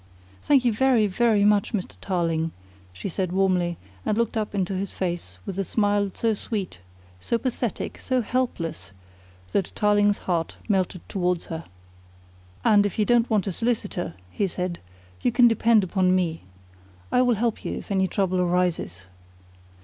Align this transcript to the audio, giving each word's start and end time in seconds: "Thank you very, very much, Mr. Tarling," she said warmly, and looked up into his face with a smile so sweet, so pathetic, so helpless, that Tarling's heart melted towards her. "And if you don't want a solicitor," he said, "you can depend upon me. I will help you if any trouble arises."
"Thank 0.41 0.65
you 0.65 0.73
very, 0.73 1.05
very 1.05 1.45
much, 1.45 1.73
Mr. 1.73 1.91
Tarling," 2.01 2.51
she 2.91 3.07
said 3.07 3.31
warmly, 3.31 3.77
and 4.03 4.17
looked 4.17 4.35
up 4.35 4.55
into 4.55 4.73
his 4.75 4.93
face 4.93 5.37
with 5.45 5.59
a 5.59 5.63
smile 5.63 6.09
so 6.15 6.33
sweet, 6.33 6.79
so 7.19 7.37
pathetic, 7.37 7.99
so 7.99 8.23
helpless, 8.23 8.93
that 9.51 9.71
Tarling's 9.75 10.17
heart 10.17 10.55
melted 10.67 11.07
towards 11.07 11.45
her. 11.53 11.65
"And 12.65 12.83
if 12.83 12.97
you 12.97 13.05
don't 13.05 13.29
want 13.29 13.45
a 13.45 13.51
solicitor," 13.51 14.15
he 14.31 14.47
said, 14.47 14.79
"you 15.21 15.31
can 15.31 15.47
depend 15.47 15.83
upon 15.83 16.15
me. 16.15 16.45
I 17.11 17.21
will 17.21 17.35
help 17.35 17.63
you 17.63 17.75
if 17.77 17.91
any 17.91 18.07
trouble 18.07 18.39
arises." 18.41 19.03